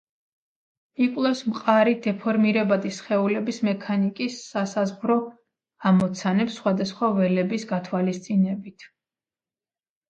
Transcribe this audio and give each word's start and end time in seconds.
იკვლევს 1.07 1.43
მყარი 1.49 1.93
დეფორმირებადი 2.05 2.93
სხეულების 3.01 3.61
მექანიკის 3.69 4.41
სასაზღვრო 4.55 5.19
ამოცანებს 5.93 6.59
სხვადასხვა 6.63 7.15
ველების 7.23 7.71
გათვალისწინებით. 7.77 8.91